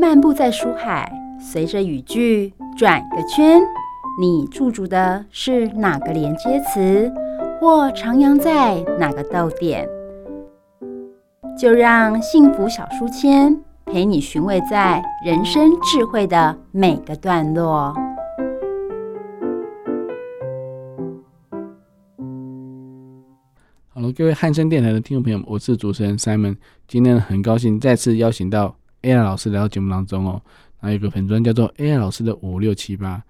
[0.00, 3.60] 漫步在书海，随着语句转个圈，
[4.18, 7.12] 你驻足的是哪个连接词，
[7.60, 9.86] 或徜徉在哪个逗点？
[11.58, 17.94] 就让幸福小书签陪你寻味在人生智慧的每个段落。
[23.90, 26.56] 好了各位汉声电台的听众朋友，我是主持人 Simon。
[26.88, 30.40] 今天很高兴再次邀请到 AI 老师来到节目当中哦。
[30.78, 33.22] 还有个粉专叫做 AI 老师的五六七八，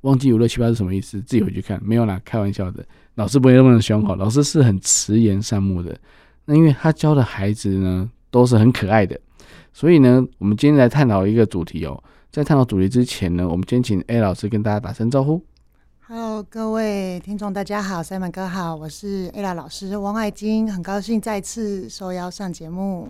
[0.00, 1.20] 忘记五六七八是什么意思？
[1.22, 1.80] 自己回去看。
[1.84, 2.84] 没有啦，开玩笑的。
[3.14, 5.96] 老师不会那么凶哈，老师是很慈颜善目的。
[6.44, 9.20] 那因为他教的孩子呢，都是很可爱的，
[9.72, 12.02] 所以呢，我们今天来探讨一个主题哦。
[12.32, 15.40] 在探讨主题之前呢，我们先请 AI 老师跟大家打声招呼。
[16.08, 23.08] Hello，各位听众，大家好，Simon 哥好，我是 AI 老师汪爱金，很高兴再次受邀上节目。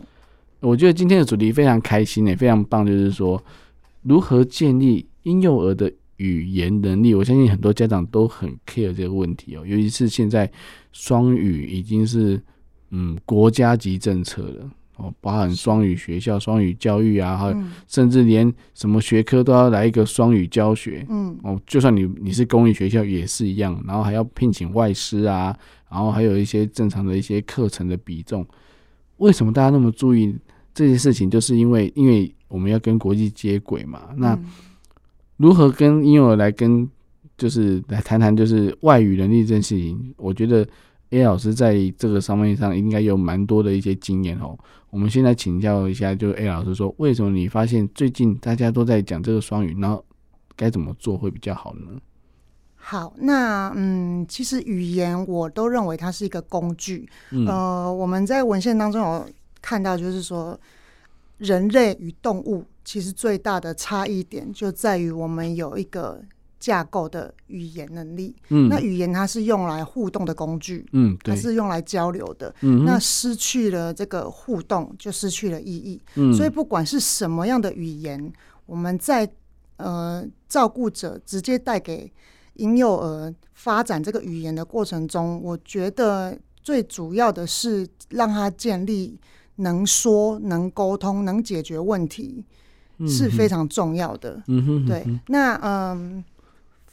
[0.62, 3.42] 我觉得今天的主题非常开心也非常棒，就是说
[4.02, 7.14] 如何建立婴幼儿的语言能力。
[7.14, 10.50] 我相信很多家长都很 care 这个问题哦，尤其是现在
[10.92, 12.40] 双语已经是。
[12.94, 17.56] 嗯，国家级政策了哦，包含双语学校、双语教育啊，还有
[17.88, 21.02] 甚至连什么学科都要来一个双语教学。
[21.08, 25.56] 嗯，哦，就算你你是公立学校也是一样，然后还要聘请外师啊，
[25.90, 28.46] 然后还有一些正常的一些课程的比重。
[29.16, 30.36] 为什么大家那么注意
[30.74, 31.30] 这件事情？
[31.30, 34.10] 就是因为因为我们要跟国际接轨嘛。
[34.16, 34.38] 那
[35.36, 36.88] 如何跟婴幼儿来跟
[37.36, 40.14] 就是来谈谈就是外语能力这件事情？
[40.16, 40.66] 我觉得。
[41.14, 44.58] A 老师在这个上面上应该有蛮多的一些经验哦。
[44.88, 50.02] 我们现在请教一下，就 A 老师说，为什么你发现最近大家都在讲这个双语，然后
[50.56, 52.00] 该怎么做会比较好呢？
[52.76, 57.06] 好，那嗯，其实语言我都认为它是一个工具。
[57.30, 59.28] 嗯、呃，我们在文献当中有
[59.62, 60.60] 看到，就是说
[61.38, 66.20] 人类与动物其实最大的差异点就在于我们有一个。
[66.62, 78.32] 架构的语言能力，嗯，那语言它是用来互动的工具，嗯，它是用来交流的，嗯，那失去了这个互动，就失去了意义，嗯，所以不管是什么样的语言，
[78.64, 79.28] 我们在
[79.78, 82.08] 呃照顾者直接带给
[82.54, 89.18] 婴幼儿发展这个语言的过程中，我觉得最主要的是让他建立
[89.62, 92.44] 能说、能沟通、能解决问题，
[93.08, 96.22] 是非常重要的，嗯哼，对，那嗯。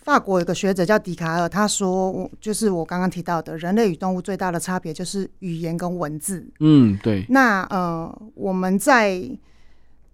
[0.02, 6.44] 法国有个学者叫笛卡尔，他说，就是我刚刚提到的，人类与动物最大的差别就是语言跟文字。
[6.62, 7.25] 嗯，对。
[7.30, 9.22] 那呃，我们在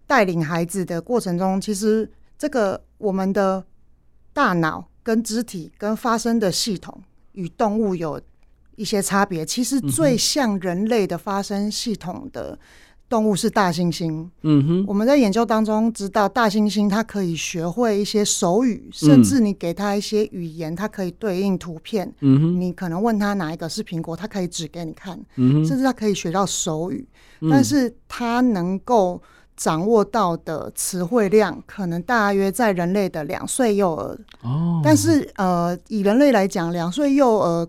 [0.06, 3.64] 带领孩子的过程中，其实这个我们的
[4.34, 7.02] 大脑跟肢体跟发声的系统
[7.34, 8.20] 与动物有
[8.76, 9.46] 一些差别。
[9.46, 12.58] 其实最像人类的发声系统的。
[13.08, 14.28] 动物是大猩猩。
[14.42, 22.12] 嗯哼，我们在研究当中知道，大猩猩它可以学会一些手语，甚至你给它一些语言，它可以对应图片。
[22.22, 25.16] 嗯哼，你可能问它哪一个是苹果，它可以指给你看。
[25.36, 27.08] 嗯哼，甚至它可以学到手语，
[27.52, 29.22] 但是它能够
[29.56, 34.18] 掌握到的词汇量，可能大约在人类的两岁幼儿。
[34.42, 37.68] 哦，但是呃，以人类来讲，两岁幼儿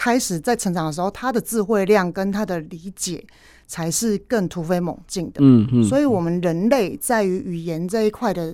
[0.00, 3.22] 开始在成长的时候，他的智慧量跟他的理解。
[3.70, 5.34] 才是更突飞猛进的。
[5.38, 8.52] 嗯嗯，所以我们人类在于语言这一块的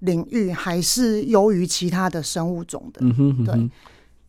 [0.00, 2.98] 领域，还是优于其他的生物种的。
[3.00, 3.70] 嗯哼，对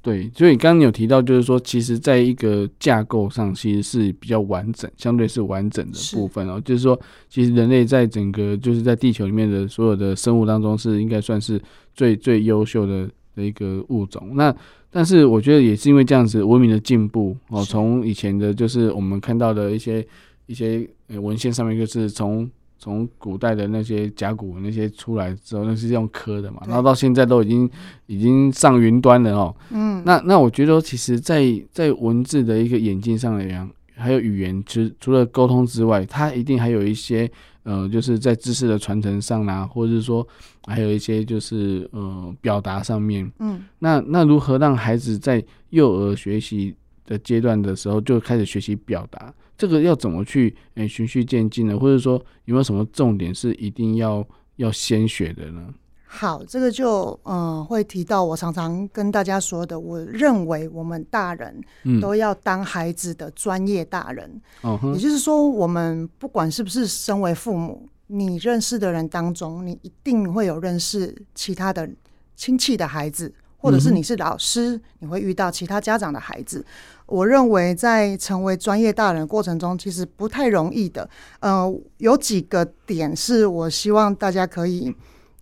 [0.03, 6.61] 对，所以刚刚有提到，就是说，其实在一个架构上，其实是比较完整，相对是完整的部分哦。
[6.63, 11.59] 就是说，其实人类在整个就是在地球里面的所有的生物当中，是应该算是
[11.95, 14.34] 最最优秀的的一个物种。
[14.35, 14.56] 那
[14.91, 20.06] 但是我觉得也是因为这样子文明的进步哦，从以前的就是我们看到的一些
[20.47, 27.69] 一些文献上面，就是从从古代的那些甲骨文那些出来之后，那是用刻的嘛，然后到现在都已经
[28.07, 29.56] 已经上云端了哦。
[29.69, 33.69] 嗯，那那我觉得其实在，在在文字的一个演进上来讲，
[34.01, 37.31] 还有语言，其实除了沟通之外，它一定还有一些。
[37.63, 40.28] 呃，就是在知识的传承上啦，或者是说
[40.66, 46.73] 还有一些就是呃表达上面，嗯，那那如何让孩子在幼儿学习
[47.05, 49.31] 的阶段的时候就开始学习表达？
[49.55, 51.78] 这个要怎么去诶循序渐进呢？
[51.78, 52.14] 或者说
[52.46, 55.72] 有没有什么重点是一定要要先学的呢？
[56.13, 61.63] 好，这个就嗯、呃、会提到我常常跟大家说的，我认为我们大人
[62.02, 64.29] 都要当孩子的专业大人。
[64.61, 71.90] 嗯，也就是说，我们不管是不是身为父母，你认识的人当中，你一定会有认识其他的
[72.35, 76.64] 亲戚的孩子，或者是你是老师，你会遇到其他家长的孩子。
[77.05, 81.09] 我认为在成为专业大人的过程中，其实不太容易的。
[81.40, 84.93] 呃，有几个点是我希望大家可以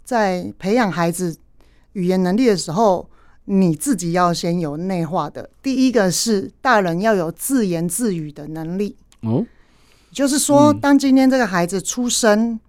[0.10, 1.38] 在培养孩子
[1.94, 3.08] 语言能力的时候，
[3.46, 5.48] 你自己要先有内化的。
[5.62, 8.96] 第一个是大人要有自言自语的能力。
[9.22, 9.46] 哦，
[10.12, 12.60] 就是说，当今天这个孩子出生。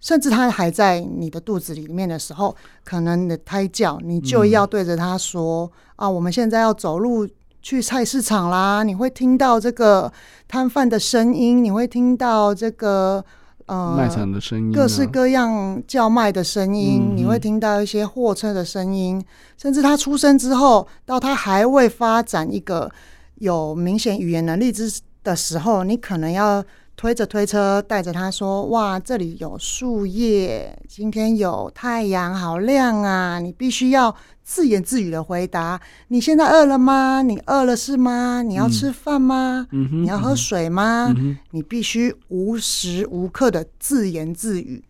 [0.00, 2.54] 甚至他还在你的肚子里面的时候，
[2.84, 5.68] 可能你的胎教，你就要对着他说
[5.98, 7.28] ：“嗯、啊，我们现在要走路
[7.62, 10.12] 去菜市场啦！”你会听到这个
[10.46, 13.24] 摊贩的声音，你会听到这个
[13.68, 19.24] 呃卖场的声音、啊，各式各样叫卖的声音，嗯、你会听到一些货车的声音。
[19.56, 22.90] 甚至他出生之后，到他还未发展一个
[23.36, 26.64] 有明显语言能力之的时候，你可能要。
[26.98, 34.12] 推着推车，带着他说：“哇，这里有树叶，今天有太阳，好亮啊！”你必须要
[34.42, 37.22] 自言自语的回答：“你现在饿了吗？
[37.22, 38.42] 你饿了是吗？
[38.42, 39.68] 你要吃饭吗？
[39.70, 41.14] 嗯、你要喝水吗？
[41.16, 44.82] 嗯、你必须无时无刻的自言自语，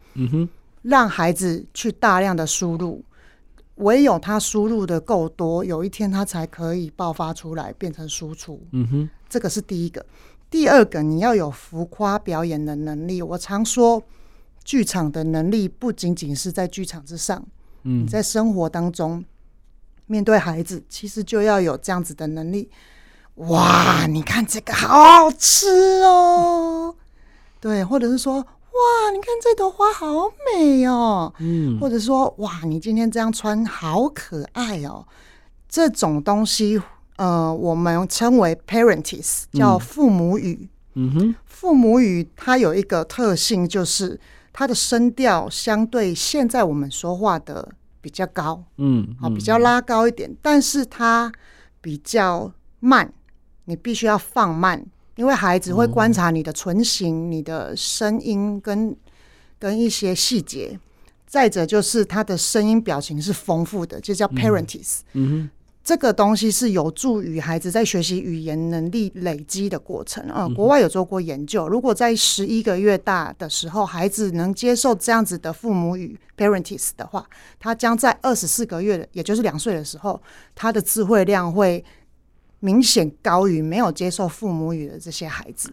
[0.81, 3.05] 让孩子去大量的输入，
[3.75, 8.59] 唯有他输入的够多，有一天他才可以爆发出来，变成输出。
[8.73, 10.03] 嗯哼，这个是第一个。”
[10.51, 13.21] 第二个，你要有浮夸表演的能力。
[13.21, 14.03] 我常说，
[14.65, 17.45] 剧场的能力不仅仅是在剧场之上，
[17.83, 19.23] 嗯，在生活当中
[20.07, 22.71] 面对孩子，其实就要有这样子的能力。
[23.35, 26.95] 哇，你看这个好好吃哦，
[27.61, 35.07] 对，或者是说，哇，你看这朵花好美哦，嗯，或者说，哇，你今天这样穿好可爱哦，
[35.69, 36.81] 这种东西。
[37.19, 40.69] 呃，我们称为 Parentis，叫父母语。
[40.95, 44.19] 嗯哼，父母语它有一个特性，就是
[44.53, 47.69] 它的声调相对现在我们说话的
[48.01, 48.65] 比较高。
[48.77, 51.31] 嗯，好，比较拉高一点，但是它
[51.81, 53.13] 比较慢，
[53.65, 54.87] 你必须要放慢，
[55.17, 58.97] 因为孩子会观察你的唇形、你的声音跟
[59.59, 60.79] 跟一些细节。
[61.27, 65.01] 再者就是它的声音表情是丰富的，就叫 Parentis。
[65.15, 65.51] 嗯哼。
[65.89, 70.47] 这个东西是有助于孩子在学习语言能力累积的过程啊。
[70.55, 77.27] 国外有做过研究，如果在十一个月大的时候，孩子能接受这样子的父母语 Parentis 的话，
[77.59, 80.21] 他将在二十四个月，也就是两岁的时候，
[80.55, 81.83] 他的智慧量会
[82.61, 85.73] 明显高于没有接受父母语的这些孩子。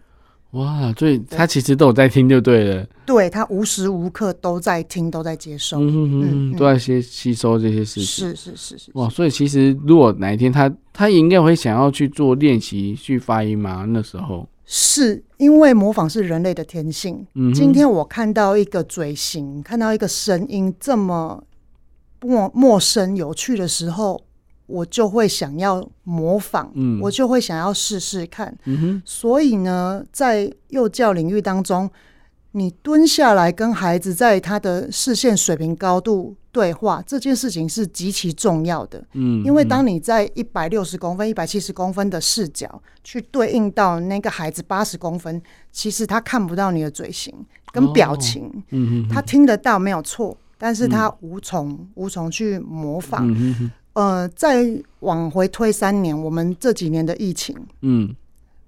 [0.55, 2.87] 哇，所以他其实都有在听，就对了。
[3.05, 8.29] 对，他无时无刻都在听，都在接受，嗯都在吸吸收这些事情。
[8.29, 8.91] 是是是是。
[8.93, 13.85] 哇，所以其实如果哪一天他他应该会想要去做练习去发音嘛？
[13.85, 17.25] 那时候是因为模仿是人类的天性。
[17.33, 21.43] 嗯，今天我看到一个嘴型，看到一个声音这么
[22.21, 24.21] 陌陌生有趣的时候。
[24.67, 28.57] 我就会想要模仿，嗯，我就会想要试试看。
[28.65, 31.89] 嗯哼，所以呢，在幼教领域当中，
[32.51, 39.05] 你蹲下来跟孩子在他的视线水平高度对话，这件事情是极其重要的。
[39.13, 45.41] 嗯，因为当你在一百六十公分、一百七十公分的视角去对应到那个孩子八十公分，
[45.71, 47.33] 其实他看不到你的嘴型
[47.71, 48.49] 跟表情。
[48.71, 53.27] 嗯哼，他听得到没有错，但是他无从无从去模仿。
[53.95, 54.65] 呃，再
[54.99, 58.13] 往回推三年，我们这几年的疫情，嗯，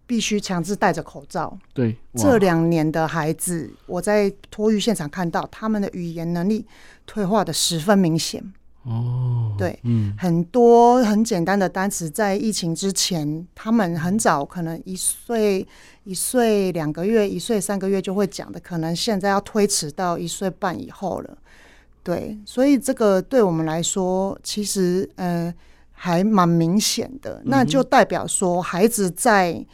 [0.06, 1.57] 必须强制戴着口罩。
[1.74, 6.65] 对，这两年的孩子，我在托育现场看到他们的语言能力
[7.06, 8.42] 退化的十分明显。
[8.83, 15.68] 哦，对，嗯，很多很简单的单词，在疫情之前，他们很早可能一岁、
[16.06, 21.37] 一岁两个月、一岁三个月就会讲的，可能现在要推迟到一岁半以后了。
[22.07, 25.54] 对，所以这个对我们来说，其实呃
[25.92, 27.42] 还蛮明显的。
[27.44, 29.66] 那就代表说，孩子在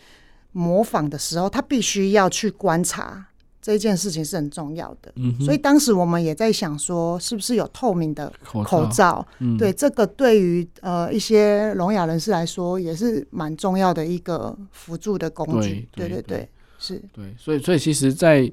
[0.51, 3.23] 模仿的时候，他必须要去观察
[3.61, 5.11] 这件事情是很重要的。
[5.17, 5.39] 嗯。
[5.39, 8.67] 所以当时我们也在想说，是不是有透明的口罩？
[8.67, 9.27] 口罩。
[9.37, 9.55] 嗯。
[9.55, 15.87] 对，这个对于呃一些聋哑人士来说，也是蛮重要的一个辅助的工具。
[15.91, 16.49] 对对对，对对对，
[16.79, 17.03] 是。
[17.13, 18.51] 对，所以所以其实，在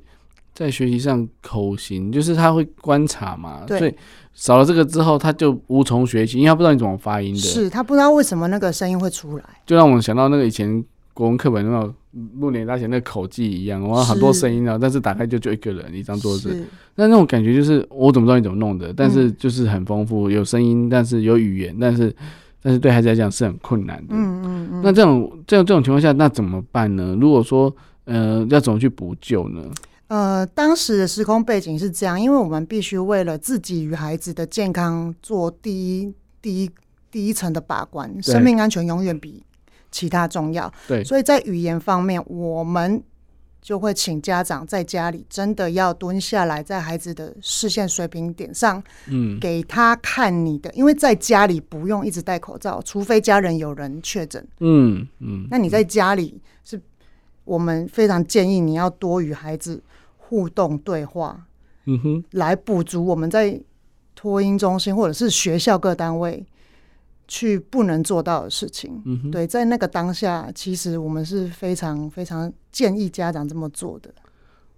[0.60, 3.94] 在学习上，口型就是他会观察嘛，对所以
[4.34, 7.40] 少了这个之后，他就无从学习，因为他不知道你怎么发音的。
[7.40, 11.94] 是他不知道为什么那个声音会出来，就让我们想到那个以前国文课本那种
[12.38, 16.54] 六年大写那个口技一样，哇，很多声音啊，但是打开就就一个人一张桌子，
[16.94, 18.92] 那那种感觉就是我怎么知道你怎么弄的？
[18.92, 22.14] 但是就是很丰富，有声音，但是有语言，但是
[22.62, 24.08] 但是对孩子来讲是很困难的。
[24.10, 24.82] 嗯嗯嗯。
[24.84, 27.16] 那这种这种这种情况下，那怎么办呢？
[27.18, 27.74] 如果说
[28.04, 29.62] 呃要怎么去补救呢？
[30.10, 36.12] 呃，当时的时空背景是这样，因为我们必须为了自己与孩子的健康做第一
[36.42, 36.70] 第一
[37.12, 39.40] 第一层的把关，生命安全永远比
[39.92, 40.72] 其他重要。
[40.88, 43.00] 对，所以在语言方面，我们
[43.62, 56.82] 就会请家长在家里真的要蹲下来，在孩子的视线水平点上，嗯，给他看你的，因为在家里不用一直戴口罩，除非家人有人确诊，嗯嗯，那你在家里是，
[57.44, 59.80] 我们非常建议你要多与孩子
[60.30, 61.44] 互动对话，
[61.86, 63.60] 嗯哼，来补足我们在
[64.14, 66.46] 托婴中心或者是学校各单位。
[67.32, 74.12] 去不能做到的事情，嗯哼，对，在那个当下，其实我们是非常非常建议家长这么做的。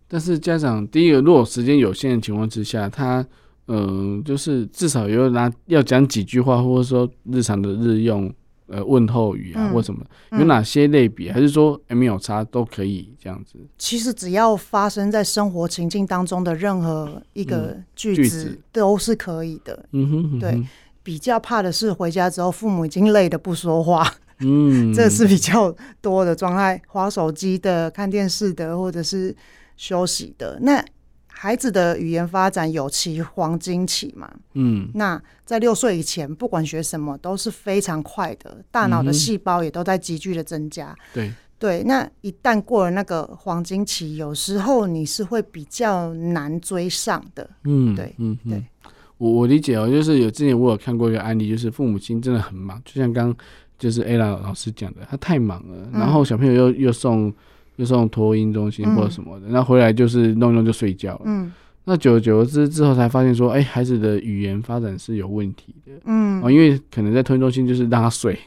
[0.07, 3.27] 但是家长第一个，如果时间有限的情况之下，他
[3.69, 8.31] 嗯、呃，就是至少有拿要讲几句话，或者说日常的日用
[8.67, 13.59] 呃问候语啊，嗯、或什么，有哪些类别，嗯、还是说没有差都可以这样子？
[13.79, 19.87] 其实只要发生在生活情境当中的任何一个句子，嗯、句子都是可以的。
[19.93, 20.67] 嗯哼，嗯哼，对。
[21.05, 26.81] 比较怕的是回家之后，父母已经累得不说话，嗯， 这是比较多的状态。
[26.87, 29.35] 划手机的、看电视的，或者是
[29.77, 30.61] 休息的。
[30.63, 30.81] 那
[31.43, 34.33] 孩子的语言发展有其黄金期嘛？
[34.53, 40.95] 嗯，那在六岁以前，不管学什么都是非常快的，大脑的细胞也都在急剧的增加。
[41.13, 47.51] 对、嗯、对，那一旦过了那个黄金期，有时候你是会比较难追上的。
[47.65, 48.65] 嗯，对，嗯对。
[49.19, 53.35] 我我理解哦，就是有之前我有看过一个案例，就是父母亲真的很忙，就像刚
[53.77, 57.35] 就是 Ella 老师讲的，他太忙了，嗯、然后小朋友又又送
[57.77, 61.23] 又送托婴中心或者什么的，那、嗯、回来就是弄一弄就睡觉了。
[61.25, 61.53] 嗯，
[61.85, 65.93] 那久而久之之后才发现说，哎、欸，孩子的语言发展是有问题的。
[66.05, 68.39] 嗯，哦，因为可能在托婴中心就是让他睡。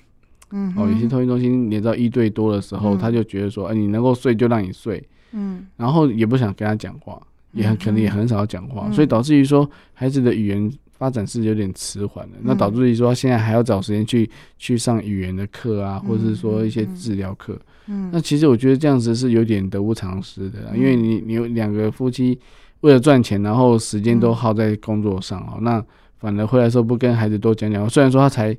[0.51, 5.03] 嗯，哦，有些托婴中心连到一对多的时候，嗯、他就觉得说，哎、欸，你能够睡就让你睡。
[5.31, 7.21] 嗯，然后也不想跟他讲话。
[7.55, 12.35] 也很可能也很少讲话，嗯、所以导致于说孩子的语言发展是有点迟缓的。
[12.39, 17.57] 嗯、那导致于说现在还要找时间去去上语言的课啊，嗯、或者是说一些治疗课。
[17.87, 22.37] 嗯，那其实我觉得这样子是有点得不偿失的，嗯、因为你你有两个夫妻
[22.81, 25.85] 为了赚钱，然后时间都耗在工作上哦，嗯、那
[26.17, 28.55] 反而回来时候不跟孩子多讲讲，虽然说他才。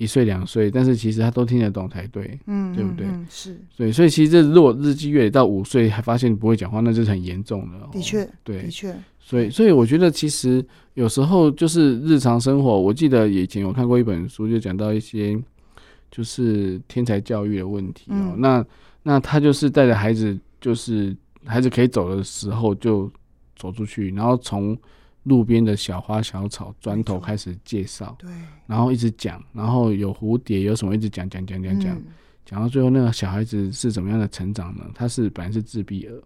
[0.00, 3.04] 一岁两岁，但是其实他都听得懂才对，嗯，对不对？
[3.04, 7.78] 嗯、是，对，所以其实这如果日积月累到五岁还发现不会讲话，那就是很严重的。
[7.90, 8.94] 的确，对，的确。
[9.18, 15.36] 所以，所以我觉得其实有时候就是日常生活，我记得以前我看过一本书，就讲到一些
[16.10, 18.34] 就是天才教育的问题哦。
[18.34, 18.66] 嗯、那
[19.02, 23.10] 那他就是带着孩子，就是孩子可以走的时候就
[23.56, 24.76] 走出去，然后从。
[25.24, 28.30] 路边的小花小草，砖头开始介绍，对，
[28.66, 32.02] 然后一直讲，然后有蝴蝶，有什么一直讲讲讲讲讲，
[32.46, 34.90] 讲、嗯、到最后那个小孩子是怎么样的成长呢？
[34.94, 36.22] 他是本来是自闭儿，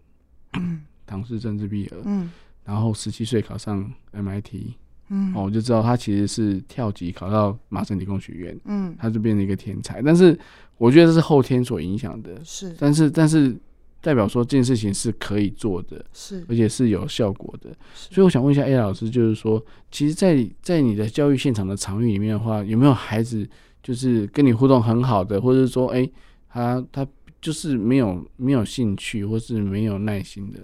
[0.53, 2.31] 嗯、唐氏症自闭儿，嗯，
[2.65, 4.75] 然后十七岁考上 MIT，
[5.09, 10.39] 嗯，哦，我就知道他其实是跳级考到麻省理工学院，嗯，他就变成一个天才，但是
[10.79, 13.57] 我觉得这是后天所影响的，是，但是但是。
[14.05, 16.45] 代表说这件事情是可以做的，是。
[16.49, 23.49] 而且是有效果的，所以我想问一下 A 老师，就是说，其实在，在在你的教育现场的场域里面的话，有没有孩子
[23.81, 26.13] 就是跟你互动很好的，或者是说，哎、欸，
[26.49, 27.07] 他他
[27.41, 30.59] 就是没有没有兴趣，或是没有耐心的？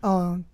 [0.00, 0.44] 嗯、呃，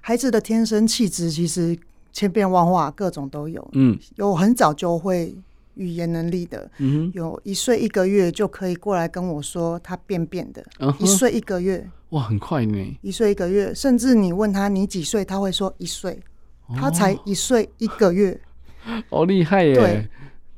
[0.00, 1.78] 孩子的天生气质其实
[2.12, 5.34] 千变万化，各种都有，嗯，有很早就会。
[5.76, 12.98] 语言能力的，嗯、有一岁一个月就可以过来跟我说他便便的，嗯、一岁一个月，哇，很快呢！
[13.00, 16.20] 一岁一个月，甚至你问他你几岁，他会说一岁，
[16.66, 18.38] 哦、他才一岁一个月，
[19.08, 19.74] 好厉害耶！
[19.74, 20.08] 对，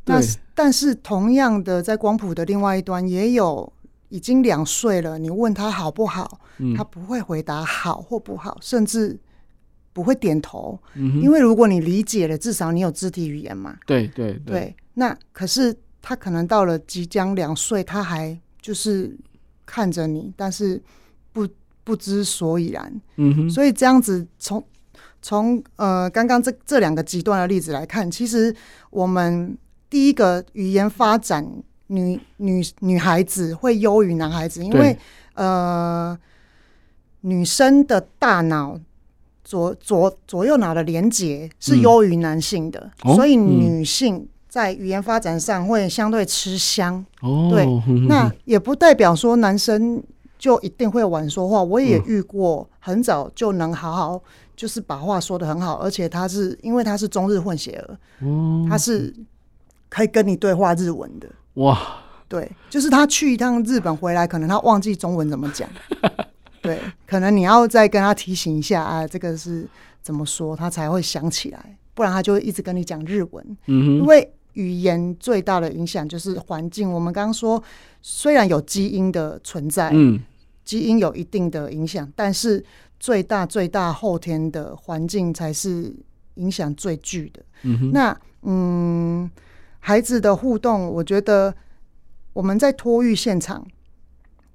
[0.06, 3.70] 那对但是同样的，在光谱的另外一端，也有
[4.08, 9.20] 已经两岁了，你问他好不好，嗯、他不会回答好或不好，甚至。
[9.92, 13.76] 不会点头，嗯、因为如果你理解了，至少你有肢体语言嘛。
[13.86, 14.76] 对对对，对。
[14.94, 19.14] 那可是他可能到了即将两岁，他还就是
[19.66, 20.82] 看着你，但是
[21.32, 21.46] 不
[21.84, 23.00] 不知所以然。
[23.16, 23.50] 嗯哼。
[23.50, 24.64] 所以这样子从
[25.20, 28.54] 从呃刚刚这这两个极端的例子来看，其实
[28.88, 29.54] 我们
[29.90, 31.46] 第一个语言发展
[31.88, 34.96] 女女女孩子会优于男孩子，因为
[35.34, 36.18] 呃
[37.20, 38.80] 女生的大脑。
[39.52, 47.04] 左左左右脑的连接是优于男性的，嗯、所以女性在语言发展上会相对吃香。
[47.20, 47.66] 哦，对，
[48.08, 50.02] 那也不代表说男生
[50.38, 51.62] 就一定会晚说话。
[51.62, 54.18] 我也遇过很早就能好好
[54.56, 59.14] 就是把话说得很好，而且他是因为他是中日混血儿，哦，他是
[59.90, 61.28] 可以跟你对话日文的。
[61.54, 61.78] 哇，
[62.26, 65.68] 对，就是他去一趟日本回来，可能他忘记中文怎么讲。
[66.62, 69.68] 对，可能你要再跟他提醒一下啊，这个是
[70.00, 73.44] 怎么说，他才会想起来，不然他就会一直跟你讲日文。
[73.66, 76.90] 嗯哼，因为语言最大的影响就是环境。
[76.90, 77.62] 我们刚刚说，
[78.00, 80.22] 虽然有基因的存在，嗯，
[80.64, 82.64] 基因有一定的影响，但是
[83.00, 85.92] 最大最大后天的环境才是
[86.36, 87.42] 影响最巨的。
[87.62, 89.30] 嗯哼，那嗯，
[89.80, 91.54] 孩子的互动，我觉得
[92.32, 93.66] 我们在托育现场，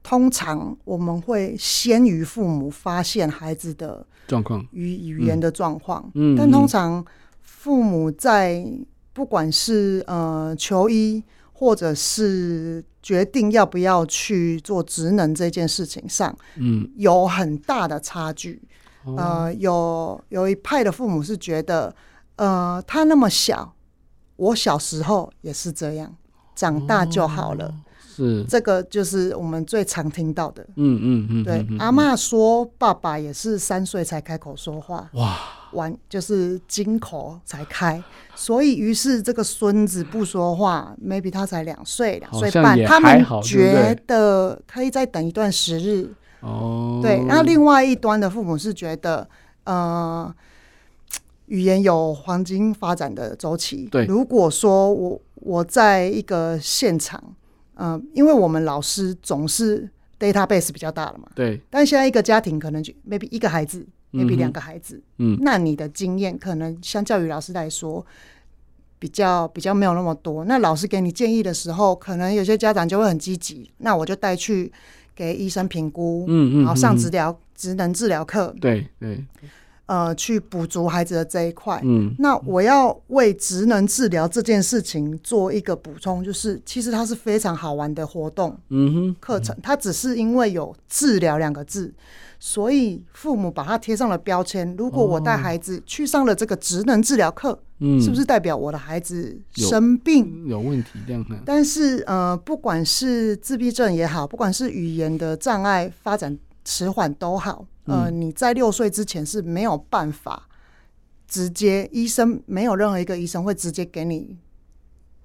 [0.08, 4.66] 通常我们会先于父母发现孩子的状况。
[4.72, 7.06] 与语言的状况，嗯，但通常
[7.42, 8.66] 父母在
[9.12, 11.22] 不管是呃求医，
[11.52, 18.62] 或者是决定要不要去做职能这件事情上，嗯，有很大的差距。
[19.18, 21.94] 呃，有有一派的父母是觉得，
[22.38, 23.76] 呃，他那么小，
[24.38, 26.16] 我小时候也是这样，
[26.56, 27.74] 长大就好了。
[28.18, 30.66] 是这个，就是我们最常听到的。
[30.76, 35.08] 嗯嗯嗯，对，阿妈说，爸爸也是三岁才开口说话。
[35.14, 35.38] 哇，
[35.74, 46.10] 完就是金口才开，所以于是这个孙子不说话，maybe 他才两岁两岁半，他们觉得可以再等一段时日。
[46.40, 49.28] 哦，对，然后另外一端的父母是觉得，
[49.66, 50.34] 呃，
[51.46, 53.88] 语言有黄金发展的周期。
[53.92, 57.24] 对，如果说我我在一个现场。
[57.78, 61.62] 嗯、呃，因为我们老师总是 database 比较大了嘛，对。
[61.70, 68.06] 但现在一个家庭可能就 maybe 一个孩子，maybe 两个孩子，嗯，那你的经验可能相较于老师来说，
[69.00, 70.44] 比较比较没有那么多。
[70.46, 74.72] 那老师给你建议的时候，可能有些家长就会很积极，那我就带去
[75.16, 79.24] 给医生评估，嗯嗯，然后上治疗职能治疗课，对对。
[79.88, 81.82] 呃，去补足孩子的这一块。
[81.84, 88.58] 嗯，那我要为职能治疗这件事情做一个补充，就是其实它是非常好玩的活动。
[88.70, 91.94] 嗯哼，课程它只是因为有“治疗”两个字，
[92.38, 94.76] 所以父母把它贴上了标签。
[94.78, 101.26] 如果我带孩子去上了这个职能治疗课，嗯，是不是代表我的孩子生病有，有问题这样？
[101.46, 107.66] 但是呃，不管是自闭症也好，不管是语言的障碍发展迟缓都好。
[107.88, 110.48] 呃，你在六岁之前是没有办法
[111.28, 114.38] 直接，医生没有任何一个医生会直接给你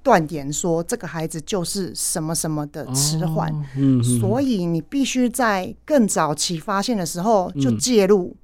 [0.02, 8.38] 断言说这个孩子就是什么什么的迟缓，哦嗯、所以你必须在更早期发现的时候就介入，嗯、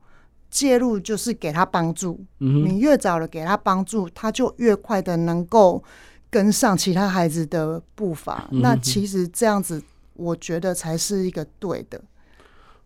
[0.51, 5.83] 介入就是给他帮助，嗯、你越早的给他帮助，他就越快的能够
[6.31, 8.49] 跟上其他孩子的步伐。
[8.53, 9.83] 嗯、那其实这样子，
[10.15, 12.01] 我觉得才是一个对的。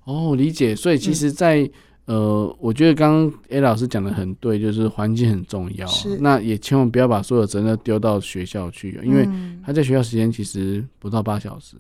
[0.05, 0.75] 哦，理解。
[0.75, 1.71] 所以其实在，在、
[2.07, 5.87] 嗯、呃，我觉得刚刚 A 老师讲的很对，就是环境很重要。
[5.87, 6.19] 是。
[6.19, 9.29] 那也千万不要把所有责任丢到学校去，因为
[9.65, 11.77] 他在学校时间其实不到八小时，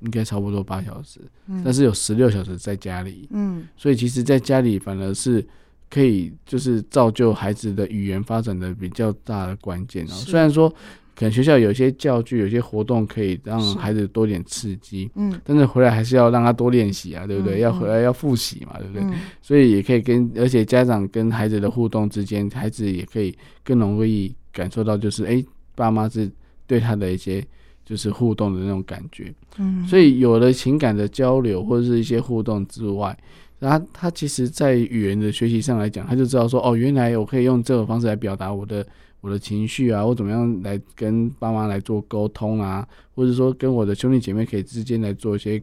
[0.00, 3.28] 应该差不多八小时，嗯、但是有十六小时在家里。
[3.32, 3.66] 嗯。
[3.76, 5.46] 所以其实，在家里反而是
[5.88, 10.06] 可以，就是造就孩子的语言发展的比较大的关键。
[10.06, 10.30] 是。
[10.30, 10.72] 虽然说。
[11.16, 17.58] 可能学校有些教具，有些活动可以让孩子多点刺激，嗯，但是回来还是要让他多练习啊，对不对？
[17.58, 19.02] 嗯、要回来要复习嘛，对不对？
[19.04, 25.46] 嗯、所以也可以跟，而且家长跟孩子的互动之间，孩子也可以更容易感受到，就是哎、欸，
[25.76, 26.28] 爸妈是
[26.66, 27.44] 对他的一些
[27.84, 33.16] 就是互动的那种感觉，嗯，所以有了情感的交流或者是一些互动之外，
[33.60, 38.84] 然后他其实在语言的学习上来讲，他就知道说，哦，原来我可以用这种方式来表达我的。
[39.24, 45.62] 我的情绪啊，我怎么样来跟爸妈来做沟通啊，或者说跟我的兄弟姐妹可以之间来做一些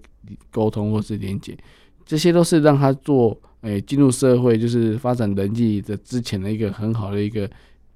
[0.49, 1.55] 沟通或是连接，
[2.03, 7.47] 这些都是让他做诶进入社会就是发展人际的之前的一个很好的一个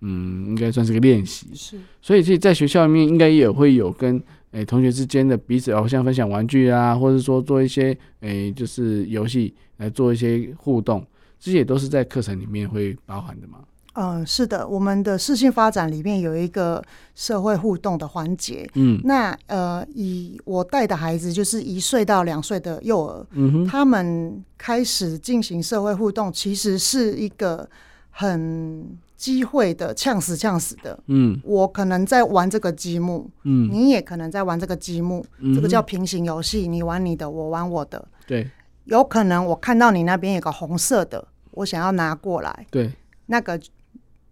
[0.01, 1.47] 嗯，应该算是个练习。
[1.55, 11.03] 是，所以其实在学校里面应该也会有跟诶同学之间的彼此，好像分享玩具啊，或者说做一些诶就是游戏来做一些互动，
[11.39, 13.57] 这些也都是在课程里面会包含的嘛。
[13.95, 16.83] 嗯，是的，我们的视性发展里面有一个
[17.15, 18.69] 社会互动的环节。
[18.73, 27.65] 嗯，那呃，以我带的孩子就是一岁到两岁的幼儿，嗯哼，他们开始进行社会互动，其实是一个
[28.11, 30.99] 很机会的呛死呛死的。
[31.07, 38.05] 嗯，我可能在玩这个积木，嗯，你也可能在玩这个积木，嗯，这个叫平行游戏，你玩你的，我玩我的。
[38.27, 38.51] 对，
[38.83, 42.67] 有可能我看到你那边有个红色的，我想要拿过来。
[42.69, 42.91] 对，
[43.27, 43.57] 那个。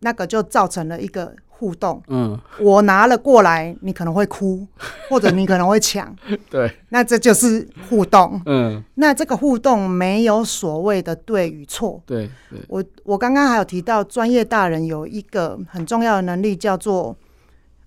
[0.03, 4.67] 那个就造成了一个互动，嗯，我拿了过来，你可能会哭，
[5.09, 6.13] 或者你可能会抢，
[6.51, 17.15] 对，那这就是互动，嗯，那这个互动没有所谓的对与错，对，对，我我刚刚还有提到，专业大人有一个很重要的能力叫做，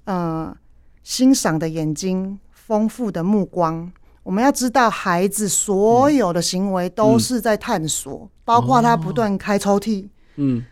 [0.04, 0.56] 呃，
[1.02, 10.64] 欣赏的眼睛，丰富的目光，我们要知道孩子所有的行为都是在探索，嗯，包括他不断开抽屉，嗯。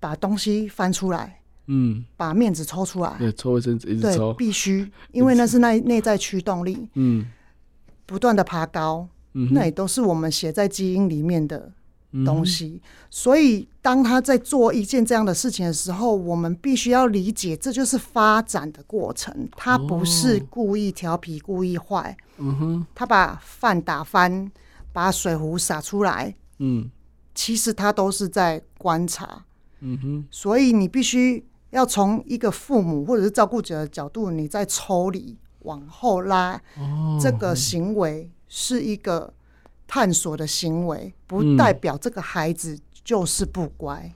[0.00, 7.26] 把东西翻出来，嗯，把面子抽出来，对，抽卫生纸一直抽，必须， 因为那是内内在驱动力，嗯，
[8.06, 11.70] 不断的爬高，嗯，那也都是我们写在基因里面的
[12.24, 12.80] 东西。
[12.82, 22.16] 嗯、所以，当他在做一件这样的事情的时候，我们必须要理解，这就是发展的过程，他不是故意调皮、故意坏。
[22.38, 24.50] 嗯哼，他把饭打翻，
[24.92, 26.90] 把水壶洒出来，嗯，
[27.34, 29.44] 其实他都是在观察。
[29.80, 36.60] 嗯哼，所以你必须要从一个父母或者是照顾者的角度，你再抽离往后拉。
[36.78, 39.32] 哦，这个行为是一个
[39.86, 44.12] 探索的行为，不代表这个孩子就是不乖。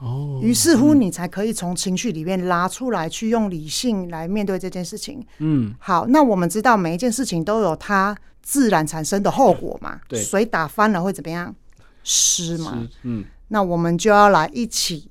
[0.00, 5.26] 哦，于是乎你才可以从情绪里面拉出来，去用理性来面对这件事情。
[5.38, 10.00] 嗯，好，那我们知道每一件事情都有它自然产生的后果嘛？
[10.06, 11.54] 对，水打翻了会怎么样？
[12.04, 12.88] 湿嘛？
[13.02, 13.24] 嗯。
[13.48, 15.10] 那我们就要来一起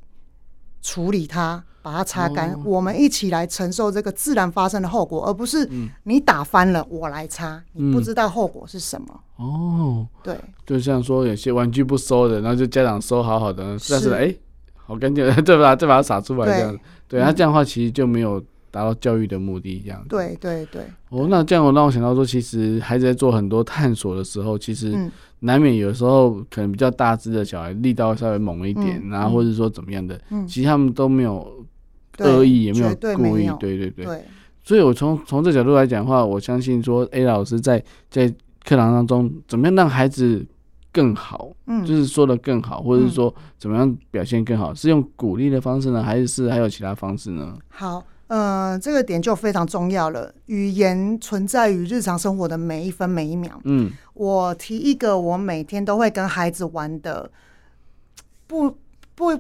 [0.82, 2.54] 处理它，把它擦干。
[2.54, 5.70] 哦、我们一起来承受这个自然发生的后果，而不是
[6.04, 9.20] 你打翻了我来擦，嗯、你不知道后果是什么。
[9.38, 14.40] 哦，对，就像说有些玩具不收的，然后就家长收好好的，但是哎、欸，
[14.76, 15.76] 好干净， 对吧？
[15.76, 16.72] 再把它撒出来这样，
[17.08, 18.44] 对，对，他这样的话其实就没有。
[18.78, 20.84] 达到教育的目的，这样对对对。
[21.10, 24.96] 哦，那这样我让我想到说，其实孩子在做很多探索的时候，其实
[25.40, 31.66] 难免有时候可能比较大只的小孩力道稍微猛一点，然后或者说怎么样的，其实他们都没有
[32.20, 34.06] 恶意，也没有故意，对对对。
[34.64, 38.28] 所以，我从从这角度来讲的话，我相信说，A 老师在在
[38.64, 40.46] 课堂当中，怎么样让孩子
[40.92, 47.58] 更好，嗯，就是说的更好，或者是说怎么样表现更好，是用鼓励的方式呢，还是是还有其他方式呢？
[47.70, 48.04] 好。
[48.28, 50.34] 呃，这个点就非常重要了。
[50.48, 53.58] 语言存在于日常生活的每一分每一秒。
[53.64, 57.32] 嗯，我提一个我每天都会跟孩子玩的，
[58.46, 58.78] 不
[59.16, 59.40] 不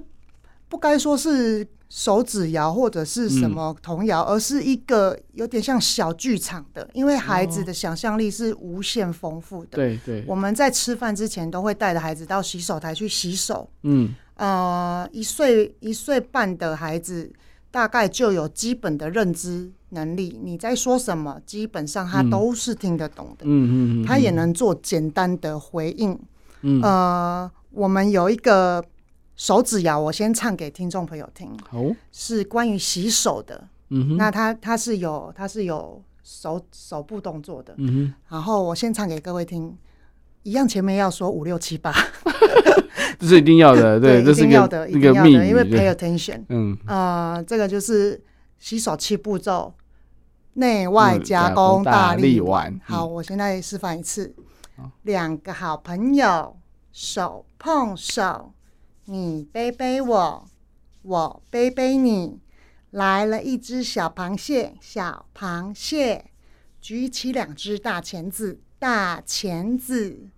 [0.69, 6.89] 不该说是手指谣或者是什么童谣，嗯、而是一个有点像小剧场的。
[6.93, 9.71] 因为孩子的想象力是无限丰富的。
[9.71, 13.69] 对对，我们在吃饭之前都会带着孩子到洗手台去洗手。
[13.84, 17.30] 嗯，呃，一岁一岁半的孩子。
[17.78, 23.46] 大概就有基本的认知能力，你在说什么，基本上他都是听得懂的。
[23.46, 26.20] 嗯嗯嗯，他也能做简单的回应。
[26.63, 28.84] 嗯，呃，我们有一个
[29.36, 31.56] 手指谣，我先唱给听众朋友听。
[31.70, 33.68] 好，是关于洗手的。
[33.90, 37.76] 嗯哼，那他他是有他是有手手部动作的。
[37.78, 39.78] 嗯哼，然后我先唱给各位听，
[40.48, 41.94] 一样前面要说五六七八。
[43.20, 46.46] 这是一定要的， 对，这是一个一个秘密，因为 pay attention。
[46.48, 48.24] 嗯，呃，这个就是
[48.58, 49.74] 洗手七步骤，
[50.54, 52.80] 内外夹弓大力丸。
[52.86, 54.34] 好，我现在示范一次。
[55.02, 56.56] 两个好朋友
[56.94, 58.54] 手碰手，
[59.06, 60.46] 你背背我，
[61.02, 62.40] 我背背你。
[62.92, 66.28] 来了一只小螃蟹，小螃蟹
[66.80, 70.30] 举起两只大钳子，大钳子。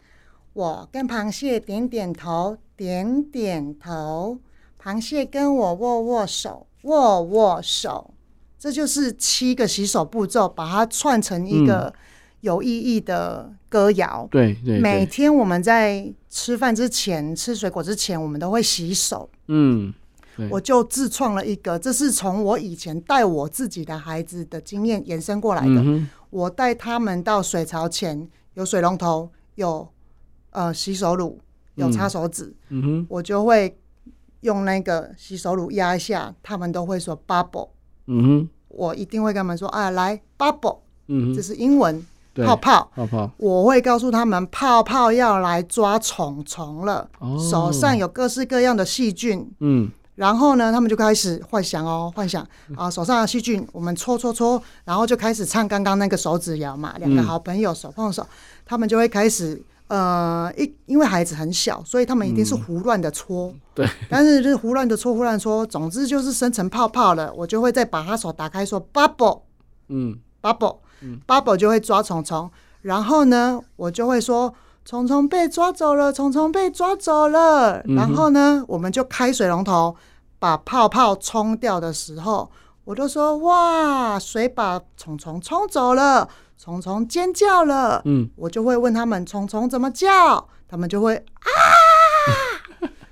[0.53, 4.39] 我跟螃蟹点点头，点点头。
[4.81, 8.13] 螃蟹跟我握握手，握握手。
[8.57, 11.93] 这就是七个洗手步骤，把它串成一个
[12.41, 14.27] 有意义的歌谣。
[14.31, 14.79] 对对。
[14.79, 19.29] 每天我们在吃饭之前、吃水果之前，我们都会洗手。
[19.47, 19.93] 嗯。
[20.49, 25.83] 我就自创了一个，这是从我以前带我自己的孩子的经验延伸过来的。
[26.29, 29.89] 我带他们到水槽前，有水龙头，有。
[30.51, 31.39] 呃，洗手乳
[31.75, 33.77] 有擦手指，嗯哼，我就会
[34.41, 37.69] 用那个洗手乳压一下，他们都会说 bubble，
[38.07, 42.03] 嗯哼，我一定会跟他们说，啊，来 bubble，嗯哼，这是英文，
[42.35, 58.25] 泡泡，泡泡，我会告诉他们，泡泡要来抓虫虫了，哦，手上有各式各样的细菌，嗯，然后呢，他们就开始幻想哦，幻想啊，手上的细菌，我们搓搓搓，然后就开始唱刚刚那个手指谣嘛，两个好朋友手碰手，
[58.65, 59.61] 他们就会开始。
[59.89, 63.47] 呃，一因为孩子很小，所以他们一定是胡乱的搓。
[63.47, 63.89] 嗯、对。
[64.07, 67.33] 但是就是胡乱的搓，胡乱搓，总之就是生成泡泡了。
[67.33, 69.41] 我就会再把他手打开，说 bubble，
[69.87, 72.51] 嗯，bubble，嗯，bubble 就会抓虫虫。
[72.83, 74.53] 然后呢，我就会说
[74.85, 77.81] 虫虫被抓走了，虫虫被抓走了。
[77.87, 79.95] 然后呢，我们就开水龙头
[80.37, 82.51] 把泡泡冲掉的时候，
[82.85, 86.29] 我就说哇，水把虫虫冲走了。
[86.61, 91.15] 虫虫尖叫了，嗯，我就会问他们虫虫怎么叫，他们就会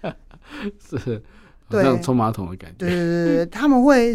[0.02, 0.12] 啊，
[0.78, 1.24] 是，
[1.70, 4.14] 对，像冲马桶的感觉，对对对，他们会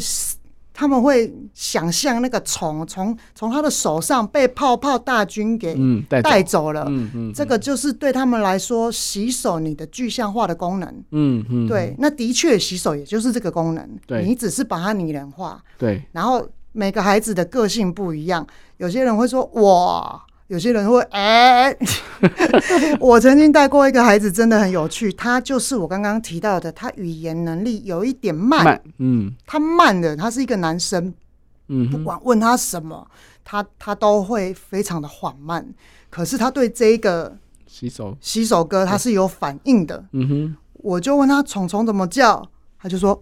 [0.75, 5.75] 他们会想象那个虫从从他的手上被泡泡大军给
[6.23, 18.47] 带走了，嗯嗯，这个就是对他们来说洗手你的具象化的功能，嗯嗯，对，那的确洗手也就是这个功能，对，你只是把它拟人化，对，然后每个孩子的个性不一样，
[18.79, 20.23] 有些人会说哇。
[20.49, 21.79] 有些人会哎，欸、
[23.01, 25.11] 我曾经带过一个孩子，真的很有趣。
[25.11, 31.15] 他就是我刚刚提到的，他语言能力有一点慢，慢嗯，他慢的，他是一个男生，
[31.69, 33.09] 嗯，不管问他什么，
[33.43, 35.67] 他他都会非常的缓慢。
[36.11, 37.35] 可是他对这一个
[37.67, 38.15] 洗手。
[38.21, 40.57] 洗手歌，他是有反应的，嗯哼。
[40.75, 42.47] 我就问他虫虫怎么叫，
[42.79, 43.19] 他就说哦，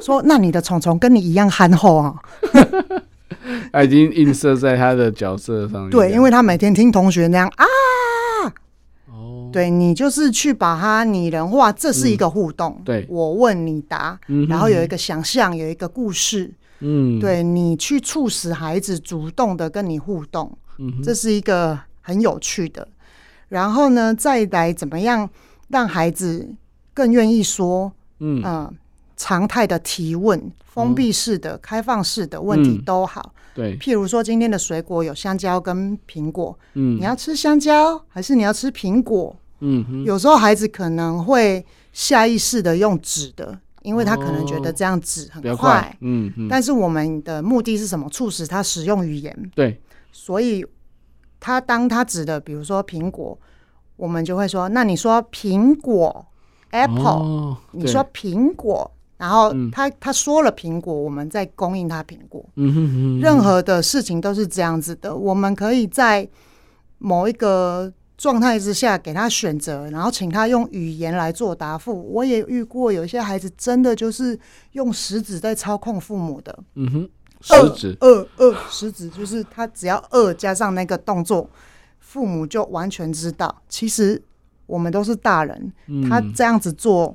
[0.00, 2.14] 说那你的虫虫跟你一样憨厚啊。
[3.72, 5.90] 他已经映射在他的角色上面。
[5.90, 7.64] 对，因为他每天听同学那样啊，
[9.08, 12.76] 哦，对你就是去把它拟人化，这是一个互动。
[12.80, 16.52] 嗯、对，我问你答，嗯、然后有一个想象，有一个故事。
[16.80, 22.86] 嗯，对你去促使孩子主动的跟你互动，嗯，这是一个很有趣的。
[23.48, 25.28] 然后呢，再来怎么样
[25.68, 26.54] 让孩子
[26.92, 27.92] 更愿意说？
[28.18, 28.42] 嗯。
[28.42, 28.72] 呃
[29.20, 33.34] 常态的提问，封闭式的、哦、开放式的问题都好。
[33.34, 39.36] 嗯、对，譬如说今天的水果有香蕉跟苹果，嗯，你要吃香蕉还是你要吃苹果？
[39.58, 45.54] 嗯，有时候孩子可能会下意识的用指的，因为他可能觉得这样指很快。
[45.54, 48.08] 快嗯，但是我们的目的是什么？
[48.08, 49.50] 促使他使用语言。
[49.54, 49.78] 对，
[50.12, 50.64] 所以
[51.38, 53.38] 他当他指的，比如说苹果，
[53.96, 56.24] 我们就会说：那你说苹果
[56.70, 58.90] （apple），、哦、你说苹果。
[59.20, 62.42] 然后他他说了苹果，我们再供应他苹果。
[62.56, 63.20] 嗯哼哼。
[63.20, 66.26] 任何的事情都是这样子的，我们可以在
[66.96, 72.02] 某一个状态之下给他选择，然后请他用语言来做答复。
[72.14, 74.38] 我也遇过有些孩子真的就是
[74.72, 76.58] 用食指在操控父母的。
[76.76, 77.10] 嗯哼，
[77.42, 81.46] 食指，二二食指就是他只要二加上那个动作，
[81.98, 83.54] 父母就完全知道。
[83.68, 84.22] 其实
[84.64, 85.70] 我们都是大人，
[86.08, 87.14] 他这样子做。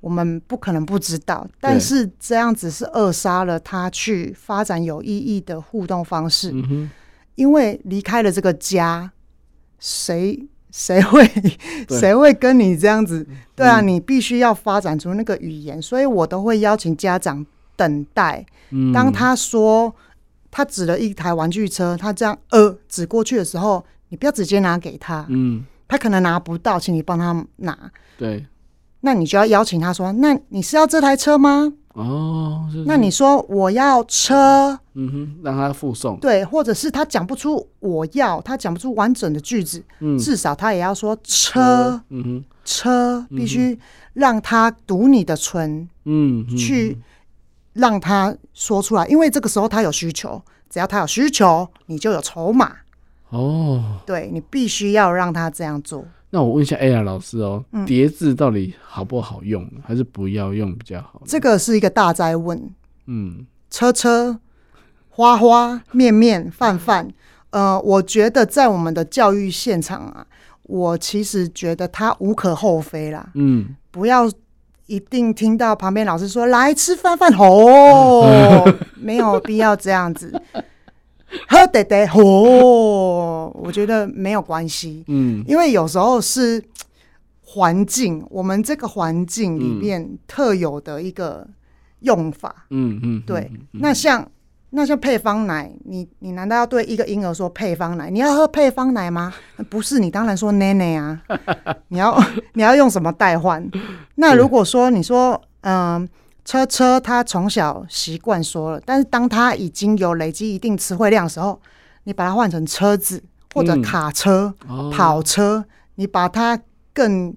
[0.00, 6.52] 我们不可能不知道，但是这样子是扼杀了他去发展有意义的互动方式。
[6.52, 6.88] 嗯、
[7.34, 9.10] 因为离开了这个家，
[9.80, 11.28] 谁谁会
[11.88, 13.26] 谁会跟你这样子？
[13.56, 18.44] 对啊，嗯、你必须要发展出那个语言，所以我都会邀请家长等待。
[18.70, 19.92] 嗯、当他说
[20.50, 25.26] 他指了一台玩具车，他这样呃指过去的时候，你不要直接拿给他。
[25.30, 27.90] 嗯，他可能拿不到，请你帮他拿。
[28.16, 28.46] 对。
[29.06, 36.18] 那你就要邀请他说：“那你是要这台车吗？”哦，是是，那你说我要车，嗯哼，让他附送。
[36.18, 43.78] 对，或者是他讲不出我要，他讲不出完整的句子，嗯，至少他也要说车，嗯哼，车必须
[44.12, 46.98] 让他读你的唇，嗯，去
[47.74, 52.72] 让他说出来，因为这个时候他有需求，只要他有需求，你就有筹码。
[53.30, 56.04] 哦，对，你必须要让他这样做。
[56.36, 61.22] 那我问一下 Ella 老师哦，叠字到底好不好用，嗯、还是不要用比较好？
[61.24, 62.62] 这个是一个大哉问。
[63.06, 64.38] 嗯，车车、
[65.08, 67.08] 花花、面面、饭饭，
[67.48, 70.26] 呃，我觉得在我们的教育现场啊，
[70.64, 73.30] 我其实觉得它无可厚非啦。
[73.32, 74.30] 嗯，不要
[74.84, 78.70] 一定听到旁边老师说来吃饭饭哦，
[79.00, 80.38] 没有必要这样子。
[81.48, 86.62] 喝得得哦，我觉得没有关系，嗯，因为有时候是
[87.42, 91.46] 环境，我们这个环境里面特有的一个
[92.00, 93.50] 用法，嗯嗯，对。
[93.72, 94.28] 那像
[94.70, 98.10] 那像配方奶，你你难道要对一个婴儿说配方奶？
[98.10, 99.32] 你要喝配方奶吗？
[99.70, 101.22] 不是，你当然说奶奶啊，
[101.88, 102.18] 你要
[102.54, 103.68] 你要用什么代换？
[104.16, 106.08] 那如果说你说嗯。
[106.46, 111.60] 车车，他从小习惯说了，但是当他已经有累积一定词汇量的时候，
[112.04, 113.20] 你把它换成车子
[113.52, 115.64] 或者卡车、嗯、跑车，
[115.96, 116.56] 你把它
[116.94, 117.34] 更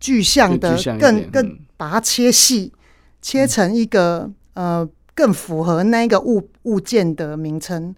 [0.00, 2.72] 具象的、更更，更把它切细，
[3.22, 7.94] 切成一个、嗯、呃更符合那个物物件的名称，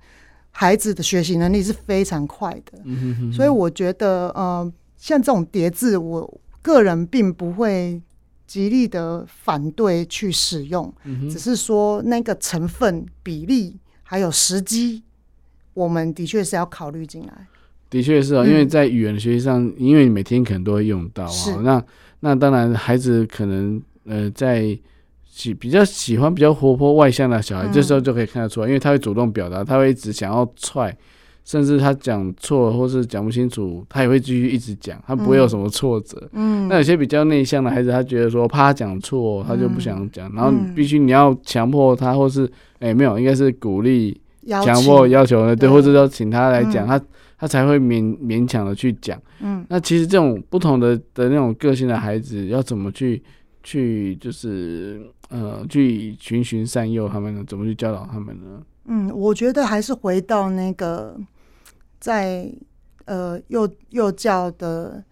[0.50, 2.78] 孩子的学习能力是非常快的。
[2.84, 8.02] 嗯、哼哼，所以我觉得，呃，像这种叠字，我个人并不会。
[8.46, 15.02] 极力的反对去使用，嗯、只是说那个成分比例还有时机，
[15.74, 17.46] 我们的确是要考虑进来。
[17.90, 21.28] 的确是啊、哦，嗯、因为在语言的学习上，因为你每天可能都会用到啊。
[21.28, 21.84] 是那
[22.20, 24.76] 那当然，孩子可能呃在
[25.24, 30.96] 喜比较喜欢比较活泼外向的小孩，嗯、这时候就可以看得出来，因为他会主动表达，他会一直想要踹
[31.46, 36.28] 甚至他讲错或是讲不清楚，他也会继续一直讲，他不会有什么挫折。
[36.32, 42.44] 嗯，那有些比较内向的孩子，他觉得说怕他讲错，他就不想讲，嗯、然后你必须你要强迫他，或是
[42.80, 44.20] 哎、欸、没有，应该是鼓励、
[44.64, 47.00] 强迫、要求的，对，或者说请他来讲，嗯、他
[47.38, 49.16] 他才会勉勉强的去讲。
[49.40, 53.22] 嗯，那其实这种不同的的那种个性的孩子，要怎么去
[53.62, 57.44] 去就是呃去循循善诱他们呢？
[57.46, 58.60] 怎么去教导他们呢？
[58.88, 61.16] 嗯，我觉得还是回到那个。
[62.00, 62.52] 在
[63.04, 65.02] 呃幼幼教的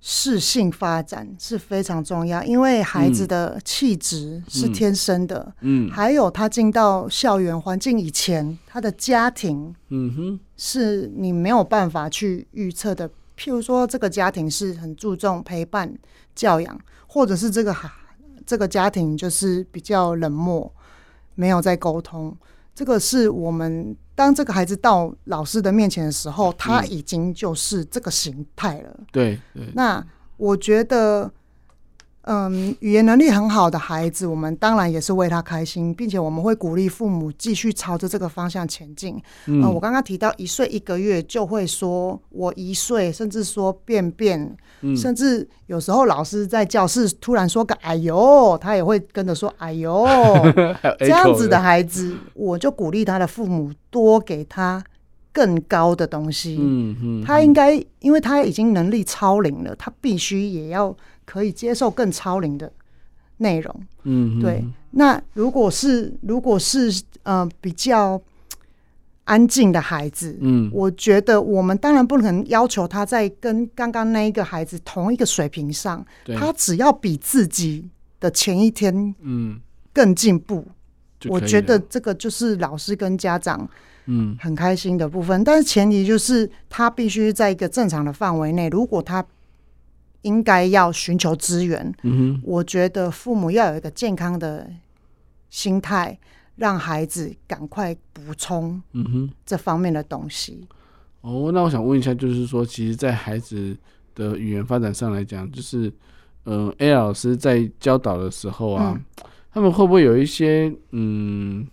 [0.00, 13.08] 适性发展是非常重要，因为孩子的气质是天生的，嗯，还有他进到校园环境以前，他的家庭，嗯哼，是你没有办法去预测的。
[13.36, 15.92] 譬如说，这个家庭是很注重陪伴
[16.34, 17.90] 教养，或者是这个孩
[18.46, 20.72] 这个家庭就是比较冷漠，
[21.34, 22.36] 没有在沟通。
[22.78, 29.00] 这个是我们当这个孩子到老师的面前的时候，他已经就是这个形态了。
[29.10, 29.68] 对对。
[29.74, 31.28] 那我觉得。
[32.30, 39.18] 嗯，语言能力很好的孩子，我们当然也是为他开心，并且我们会鼓励父母继续朝着这个方向前进。
[39.46, 50.06] 嗯，呃、我刚刚提到一岁一个月就会说“我一岁”，甚至说“便便”，嗯，甚至有时候老师在教室突然说个“哎呦”，他也会跟着说“哎呦”。
[51.00, 54.84] 这样子的孩子，我就鼓励他的父母多给他
[55.32, 56.58] 更高的东西。
[56.60, 60.94] 嗯嗯，他应该，因为他已经能力超龄了，他必须也要。
[61.28, 62.72] 可以接受更超龄的
[63.36, 64.64] 内容，嗯，对。
[64.92, 66.90] 那如果是如果是
[67.22, 68.18] 呃比较
[69.24, 76.02] 安静的孩子，嗯，我觉得我们当然不能要求他在跟刚刚那一个孩子同一个水平上，
[76.38, 77.86] 他只要比自己
[78.18, 79.60] 的前一天，嗯，
[79.92, 80.66] 更进步，
[81.28, 83.68] 我觉得这个就是老师跟家长，
[84.06, 85.44] 嗯，很开心的部分。
[85.44, 89.22] 但是前提就是他必须在一个正常的范围内，如果他。
[90.22, 91.94] 应该要寻求资源。
[92.02, 94.68] 嗯哼，我觉得父母要有一个健康的
[95.48, 96.18] 心态，
[96.56, 100.66] 让孩子赶快补充嗯哼这方面的东西。
[101.20, 103.76] 哦，那我想问一下，就是说，其实，在孩子
[104.14, 105.92] 的语言发展上来讲，就是，
[106.44, 111.66] 嗯、呃，A 老师在教导的时候啊，嗯、他们会不会有一些嗯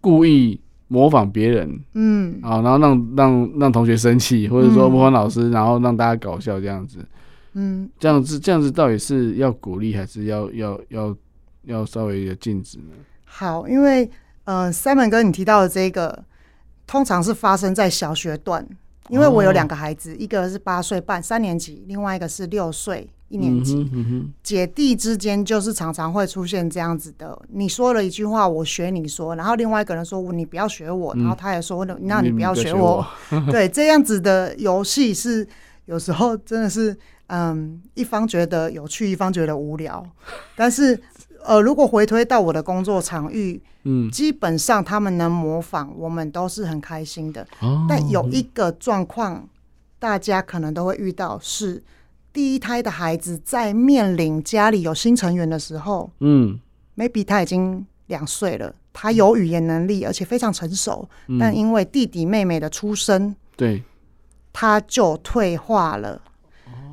[0.00, 1.80] 故意模仿别人？
[1.94, 7.06] 嗯，啊，然后让让让同学生气，或者说模仿老师，嗯、然后让大家搞笑这样子。
[7.58, 11.16] 嗯，这样子，这样子到底是要鼓励还是要要要
[11.62, 12.92] 要稍微的禁止呢？
[13.24, 14.10] 好，因为
[14.44, 16.22] 呃，Simon 哥你提到的这个，
[16.86, 18.68] 通常是发生在小学段，
[19.08, 33.40] 因为我有两个孩子，哦、一个是八岁半三年级，另外一个是六岁一年级，嗯嗯、姐弟之间就是常常会出现这样子的，你说了一句话，我学你说，然后另外一个人说你不要学我，嗯、然后他也说那你不要学我，学我。
[33.50, 35.48] 对，这样子的游戏是
[35.86, 36.94] 有时候真的是。
[37.28, 40.06] 嗯，一方觉得有趣，一方觉得无聊。
[40.54, 41.00] 但是，
[41.44, 47.46] 呃，如果回推到我的工作场域，嗯，基本上他们能模仿，我们都是很开心的。
[47.60, 49.48] 哦，但有一个状况，
[49.98, 51.82] 大家可能都会遇到，是
[52.32, 56.60] 第一胎的孩子在面临家里有新成员的时候，嗯
[56.96, 63.82] ，maybe 他已经两岁了，他有语言能力，而且非常成熟，嗯，但因为弟弟妹妹的出生，对，
[64.52, 66.20] 他就退化了。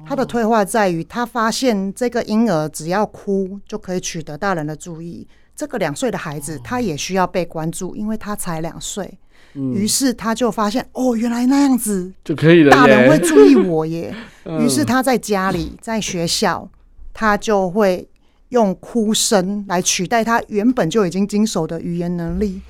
[0.05, 5.27] 他的退化在于，他发现这个婴儿只要哭就可以取得大人的注意。
[5.55, 9.17] 这个两岁的孩子，他也需要被关注，因为他才两岁。
[9.53, 14.13] 于是他就发现，哦，原来那样子就可以了，大人会注意我耶。
[14.59, 16.67] 于是他在家里，在学校，
[17.13, 18.07] 他就会
[18.49, 22.61] 用哭声来取代他原本就已经经手的语言能力。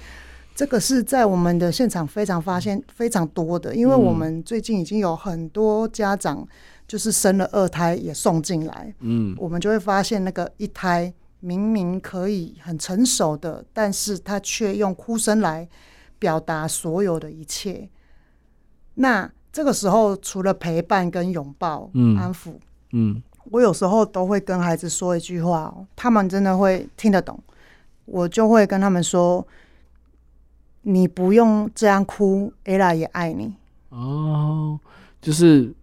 [0.54, 6.46] 这个是在我们的现场非常发现非常多的，因为我们最近已经有很多家长。
[6.94, 15.68] 就是生了二胎也送进来，嗯，我们就会发现那个一胎明明可以很成熟的，但是他却用哭声来
[16.20, 17.90] 表达所有的一切。
[18.94, 22.54] 那这个时候除了陪伴跟拥抱、嗯、安抚，
[22.92, 27.44] 嗯，我有时候都会跟孩子说一句话，他们真的会听得懂。
[28.06, 29.44] 我就会跟他们说
[30.84, 33.56] ：“你不用这样哭，Ella 也爱你。”
[33.90, 34.80] 哦，
[35.20, 35.74] 就是。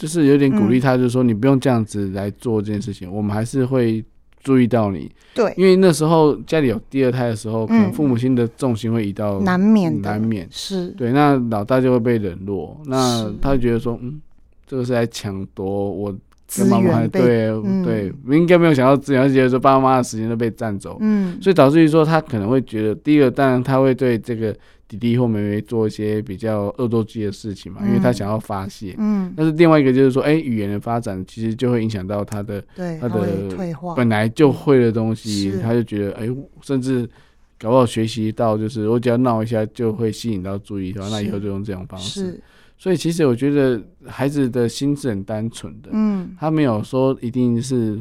[0.00, 4.02] 就是有点鼓励他，就是说你不用这样子来做这件事情，嗯、我们还是会
[4.42, 5.10] 注意到你。
[5.34, 10.48] 对，因为那时候家里有第二胎的时候，可能父母亲的重心会移到难免难免。
[10.50, 10.88] 是。
[10.92, 14.18] 对，那老大就会被冷落，那他就觉得说，嗯，
[14.66, 16.16] 这个是在抢夺我
[16.56, 24.56] 跟妈妈对、嗯、对，应该没有想到资源，就觉得说爸爸妈妈的时间都被占走，嗯，所以导致于说他可能会觉得，第一个当然他会对这个
[24.90, 28.96] 弟弟或妹妹做一些比较恶作剧的事情嘛，嗯、因为他想要发泄。
[28.98, 37.08] 嗯，但是另外一个就是说，哎、欸，语言的发展其实就会影响到他的，对，他的退化，本来就会的东西，嗯、他就觉得，哎、欸，甚至
[37.56, 42.42] 搞不好学习到，就是我只要闹一下就会吸引到注意的话，那以后就用这种方式。
[42.76, 47.96] 所以其实我觉得孩子的心是很单纯的，嗯，他没有说一定是，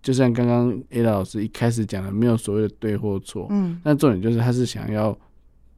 [0.00, 5.18] 就像刚刚 Ada 老师一开始讲的，没有所谓的对或错，嗯，但重点就是他是想要。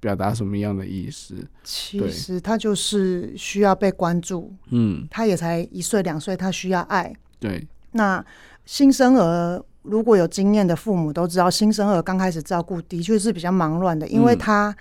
[0.00, 1.34] 表达什么样的意思？
[1.62, 4.50] 其实他就是需要被关注。
[4.70, 7.14] 嗯，他也才一岁两岁，他需要爱。
[7.38, 7.68] 对。
[7.92, 8.24] 那
[8.64, 14.74] 新生儿如果有经验的父母都知道，新生儿刚开始照顾的确是比较忙乱的，因为他、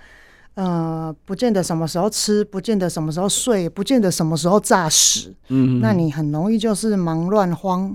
[0.54, 5.34] 嗯、呃，不见得什么时候吃，不见得什么时候睡，不见得什么时候诈屎。
[5.48, 7.94] 嗯，那你很容易就是忙乱慌。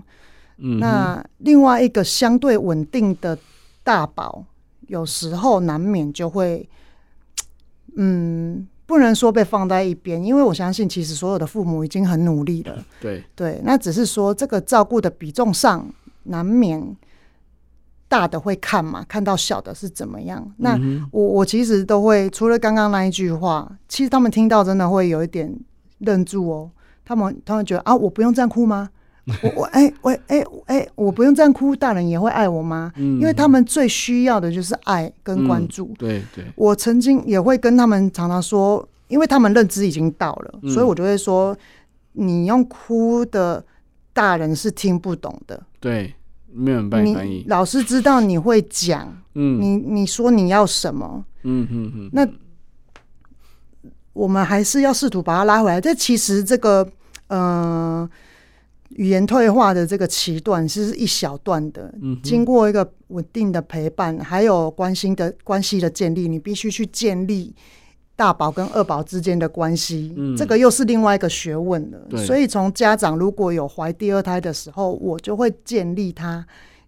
[0.57, 0.77] 嗯。
[0.79, 3.35] 那另外一个相对稳定的
[3.83, 4.45] 大宝，
[4.87, 6.69] 有时候难免就会。
[7.95, 12.83] 嗯，不能说被放在一边，因为我相信，其实所有的父母已经很努力了。
[13.01, 15.87] 对对，那只是说这个照顾的比重上，
[16.23, 16.95] 难免
[18.07, 20.53] 大的会看嘛，看到小的是怎么样。
[20.57, 20.79] 那
[21.11, 25.53] 我我其实都会，除了刚刚那一句话，其实他们听到真的会有一点
[25.99, 26.71] 愣住哦。
[27.03, 28.89] 他们他们觉得啊，我不用这样哭吗？
[29.41, 32.91] 我我哎喂哎哎，我不用这样哭，大人也会爱我吗？
[32.95, 35.85] 嗯，因为他们最需要的就是爱跟关注。
[35.85, 41.57] 嗯、对对，我曾经也会跟他们常常说，因为他们认知已经到了，嗯、所以我就会说，
[42.13, 43.65] 你用哭的，
[44.13, 45.59] 大人是听不懂的。
[45.79, 46.13] 对，
[46.53, 47.43] 没有人帮你翻译。
[47.47, 52.27] 老师知道你会讲，嗯，你你说你要什么，嗯嗯嗯，那
[54.13, 55.81] 我们还是要试图把他拉回来。
[55.81, 56.87] 这其实这个，
[57.29, 58.09] 嗯、呃。
[58.95, 67.53] 语言退化的这个期段是一小段的，嗯，经过一个稳定的陪伴，还有关心的关系的建立，你必须去建立
[68.15, 72.17] 大宝跟二宝之间的关系，嗯，这个又是另外一个学问了。
[72.25, 76.45] 所以从家长如果有怀第二胎的时候，我就会建立他，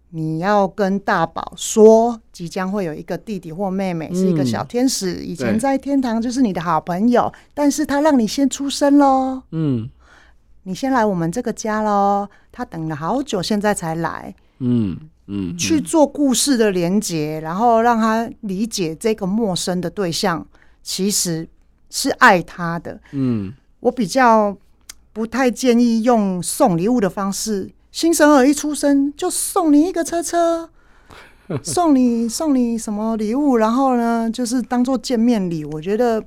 [0.08, 9.90] 你要跟大宝说，即将会有一个弟弟或妹妹，是一个小天使，嗯，以前在天堂就是你的好朋友，但是他让你先出生喽，嗯。
[10.68, 14.34] 你先来我们这个家喽，他等了好久，现在才来。
[14.58, 20.46] 嗯嗯，去做故事的连结，然后让他理解这个陌生的对象
[20.82, 21.48] 其实
[21.88, 23.00] 是爱他的。
[23.12, 23.50] 嗯，
[23.80, 24.54] 我比较
[25.14, 30.68] 不太建议用送礼物的方式，新生儿一出生就送你一个车车，
[31.64, 35.64] 送你送你什么礼物，然后呢，就是当做见面礼。
[35.64, 36.22] 我觉得。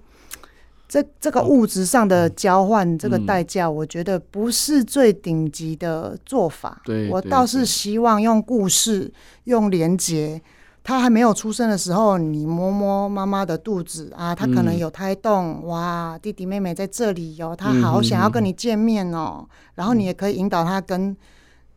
[0.92, 6.82] 这这个物质上的交换，这个代价，我觉得不是最顶级的做法。
[6.84, 9.10] 对，我倒是希望用故事，
[9.46, 10.42] 用连结。
[10.84, 19.48] 他还没有出生的时候，你摸摸妈妈的肚子啊，他可能有胎动，哇，弟弟妹妹在这里哟，他好想要跟你见面哦。
[19.76, 21.16] 然后你也可以引导他跟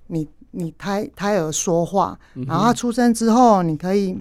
[0.08, 4.18] 你你胎胎儿说话，然后他出生之后，你可以。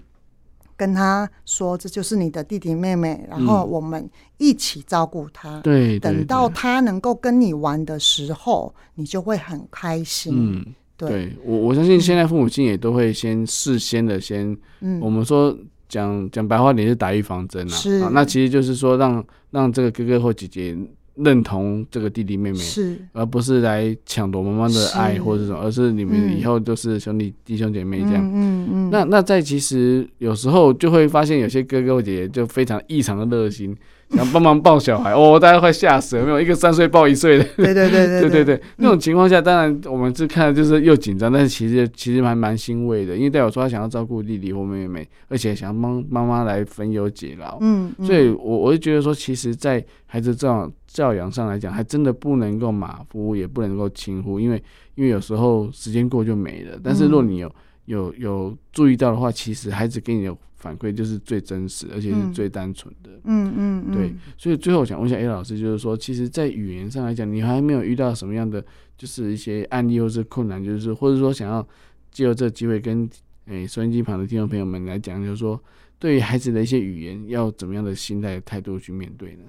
[0.84, 5.62] 跟他说，这就是你的弟弟妹妹，然后我们一起照顾他。
[5.62, 10.34] 对，等到他能够跟你玩的时候，你就会很开心。
[10.36, 10.66] 嗯，
[10.98, 15.58] 对，我我相信现在父母亲也都会先事先的先，嗯，我们说
[15.88, 17.74] 讲讲白话你是打预防针啊。
[17.74, 20.78] 是啊，那其实就是说让让这个哥哥或姐姐。
[21.16, 28.24] 认同这个弟弟妹妹，是而不是来抢夺妈妈的爱或者什么，而是你们以后就是兄弟、嗯、弟兄姐妹这样。
[28.24, 28.90] 嗯嗯，嗯。
[28.90, 33.76] 那那在其实有时候就会发现有些哥哥姐姐就非常异常的热心。
[34.16, 36.24] 想帮忙抱小孩哦，大家快吓死了！
[36.24, 47.58] 没有一个三岁抱一岁的，对对对对对对对，那种情况下，当然我们是看的就是又紧张，但是其实其实还蛮欣慰的，因为代表说他想要照顾弟弟或妹妹，而且想要帮妈妈来分忧解劳。
[47.62, 54.62] 嗯，所以我我就觉得说，其实，在孩子这样教养上来讲，还真的不能够马虎，也不能够轻忽，因为
[54.96, 56.80] 因为有时候时间过就没了。
[56.84, 57.52] 但是如果你有
[57.86, 60.38] 有有注意到的话，其实孩子给你的。
[60.64, 63.10] 反馈就是最真实，而且是最单纯的。
[63.26, 64.16] 嗯嗯，嗯，对。
[64.38, 68.64] 所以最后我想问一下 A 老师，就是说，其实，在语言上来讲，你还没有遇到什么样的，
[68.98, 71.68] 就是一些案例或是困难，就是或者说想要
[72.14, 73.10] 借由这机会跟
[73.48, 75.62] 诶收音机旁的听众朋友们来讲，就是说，
[76.00, 79.44] 对于孩子的一些语言，要怎么样的心态态度去面对呢？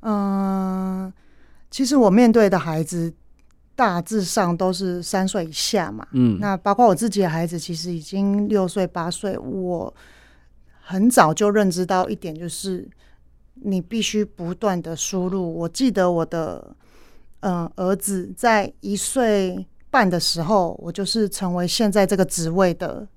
[0.00, 0.14] 嗯、
[1.04, 1.14] 呃，
[1.70, 3.12] 其实我面对的孩子
[3.76, 6.06] 大致上都是三岁以下嘛。
[6.12, 9.94] 嗯，那包括我自己的孩子，其实已经六岁八岁，我。
[10.86, 12.86] 很早就认知到一点，就是
[13.54, 15.58] 你必须不断的输入。
[15.60, 16.76] 我记得我的
[17.40, 23.08] 嗯、呃、儿子在一岁半的时候，我就是成为现在这个职位的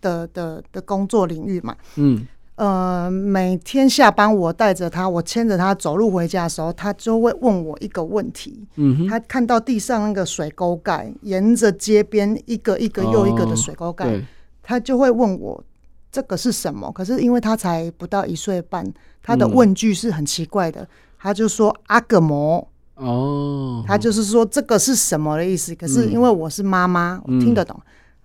[0.00, 1.76] 的的的工作领域嘛。
[1.94, 2.26] 嗯，
[2.56, 8.66] 呃，每天下班我带着他，我牵着他走路回家的时候，他就会问我一个问题。
[8.76, 14.20] 嗯哼，他看到地上那个水沟盖，沿着街边一个一个又一个的水沟盖，哦、
[14.62, 15.64] 他就会问我
[16.12, 16.92] 这个是什么？
[16.92, 18.86] 可是因为他才不到一岁半，
[19.22, 20.88] 他的问句是很奇怪的，嗯、
[21.18, 25.74] 他就说阿个魔哦，他就是说这个是什么的意思？
[25.74, 27.80] 可是因为我是妈妈，嗯、我听得懂，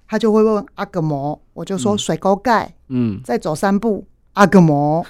[0.10, 4.04] 他就会问阿格摩，我就说水沟盖，嗯，再走三步。
[4.36, 5.06] 阿个魔，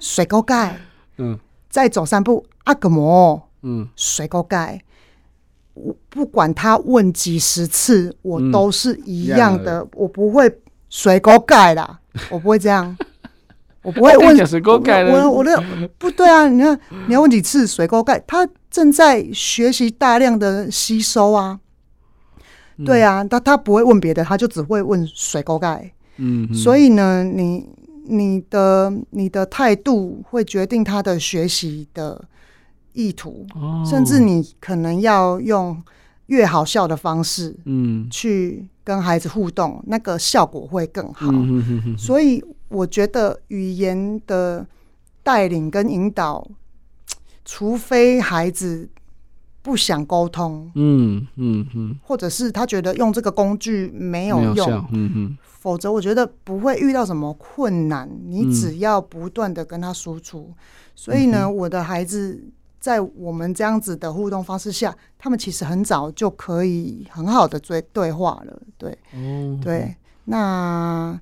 [0.00, 0.76] 水沟盖，
[1.18, 1.38] 嗯，
[1.68, 4.82] 再走三步，阿个魔，嗯，水沟盖。
[5.74, 10.52] 我不管他问几十次，我都是一样的，嗯、我不会
[10.88, 12.96] 水沟盖啦， 我不会这样，
[13.82, 15.62] 我不会问水沟盖我我，我的
[15.96, 16.48] 不对啊！
[16.48, 18.18] 你看，你要问几次水沟盖？
[18.26, 21.60] 他正在学习大量的吸收啊，
[22.78, 25.92] 嗯、对啊，他他不会问别的，他就只会问水沟盖。
[26.16, 27.64] 嗯，所以呢，你。
[28.10, 32.20] 你的你的态度会决定他的学习的
[32.92, 35.80] 意图，哦、甚至你可能要用
[36.26, 41.26] 越好笑的方式，嗯，去跟孩子互动，嗯、那个效果会更好。
[41.30, 44.66] 嗯、哼哼哼，所以我觉得语言的
[45.22, 46.44] 带领跟引导，
[47.44, 48.88] 除非孩子
[49.62, 55.38] 不想沟通，嗯嗯嗯，或者是他觉得用这个工具没有用，有嗯哼。
[55.60, 58.08] 否则，我觉得不会遇到什么困难。
[58.28, 60.54] 你只要不断的跟他输出，嗯、
[60.94, 62.42] 所以呢，嗯、我的孩子
[62.78, 68.62] 在我们这样子的互动方式下，他们其实很早就可以很好的对对话了。
[68.78, 69.94] 对，哦、对。
[70.24, 71.20] 那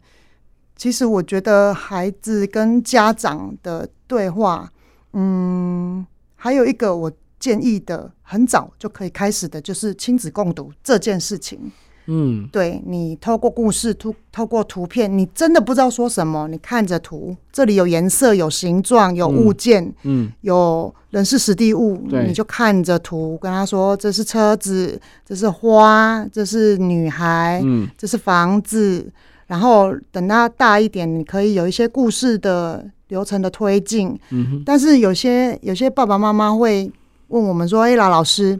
[0.76, 4.72] 其实我觉得孩子跟家长的对话，
[5.14, 11.70] 嗯，还有一个我建议的很早就可以开始的，就是亲子共读这件事情。
[12.10, 16.48] 嗯，对，你透过故事，透透过图片，你真的不知道说什么。
[16.48, 29.06] 你看着图，这里有颜色，有形状，有物件，嗯，嗯有人事实地物，你就看着图，跟他说：“这是车子，这是花，这是女孩，嗯，这是房子。”
[29.46, 34.18] 然后等他大一点，你可以有一些故事的流程的推进。
[34.30, 36.90] 嗯哼，但是有些有些爸爸妈妈会
[37.28, 38.58] 问我们说：“哎，老老师，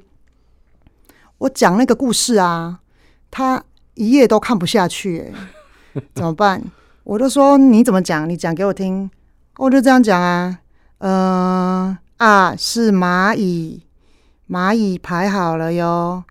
[1.39, 2.81] 我讲那个故事啊。”
[3.31, 3.63] 他
[3.95, 6.63] 一页都看不下去，哎， 怎么办？
[7.05, 8.29] 我就说你怎么讲？
[8.29, 9.11] 你讲给我听。
[9.57, 10.61] 我就这样讲啊，
[10.99, 13.83] 嗯、呃、啊，是蚂蚁，
[14.49, 16.23] 蚂蚁排好了哟。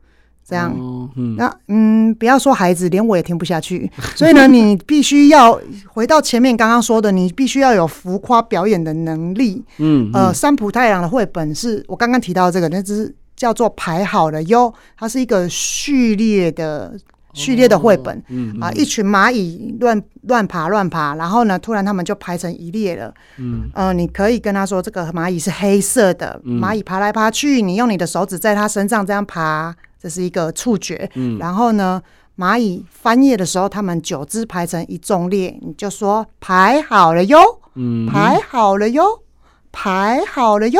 [0.47, 3.91] 这样，哦、嗯那嗯，不要说孩子，连我也听不下去。
[4.15, 9.63] 所以呢，你必须要回到前面刚刚说的，你必须要有浮夸表演的能力。
[9.77, 13.15] 嗯，嗯呃，三浦太郎的绘本是我刚刚提到的这个，那只是。
[13.37, 16.99] 叫做排好了哟，它是一个序列的
[17.33, 23.13] 序列的绘本，哦嗯嗯、啊，一群蚂蚁乱乱爬乱爬，然后呢，突然他们就排成一列了。
[23.37, 29.71] 嗯，呃，你可以跟他说，这个蚂蚁是黑色的，嗯、蚂蚁爬来爬去，你用你的手指在它身上这样爬，
[30.01, 31.09] 这是一个触觉。
[31.15, 32.01] 嗯，然后呢，
[32.37, 37.39] 蚂蚁翻页的时候，他们九只排成一纵列，你就说排好了哟，
[37.75, 39.23] 嗯，排好了哟，
[39.71, 40.79] 排好了哟。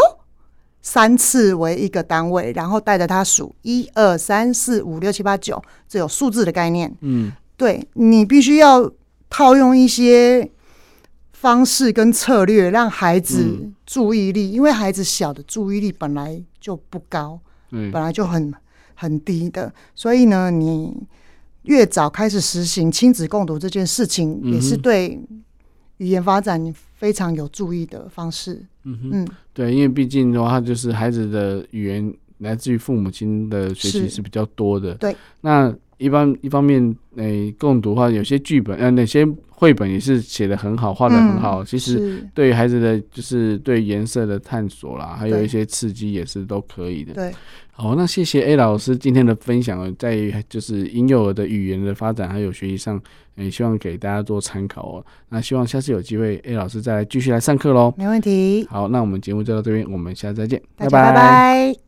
[0.81, 6.95] 三次为一个单位，然后带着他数一二三四五六七八九，这有数字的概念。
[7.01, 8.89] 嗯，对，你必须要
[9.29, 10.49] 套用一些
[11.33, 17.37] 方式跟策略，让孩子注意力，嗯、因为孩子小的注意力本来就不高，
[17.71, 18.53] 嗯，本来就很
[18.99, 20.91] 很低的，所以呢，你
[21.63, 25.19] 越早开始实行亲子共读这件事情，也是对
[25.97, 28.65] 语言发展非常有注意的方式。
[28.83, 29.27] 嗯哼，嗯。
[29.53, 34.95] 对，因为毕竟的话，就是孩子的语言来自于父母亲的学习是比较多的。
[34.95, 41.63] 对，那一般一方面，诶、欸，共读的话，有些剧本，呃，哪些绘本也是写的很好，画的很好。
[41.63, 47.13] 嗯、其实对于孩子的就是对颜色的探索啦，还有一些刺激也是都可以的。
[47.13, 47.31] 对。
[47.71, 52.99] 好，那谢谢 A 老师今天的分享，在于就是婴幼儿的语言的发展还有学习上，
[53.35, 55.05] 也希望给大家做参考哦。
[55.29, 57.93] 那希望下次有机会，A 老师再来继续来上课喽。
[57.95, 58.65] 没问题。
[58.67, 61.11] 好，那我们节目就到这边，我们下次再见，拜拜。
[61.11, 61.86] 拜拜。